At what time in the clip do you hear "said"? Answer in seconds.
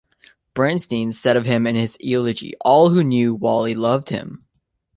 1.11-1.37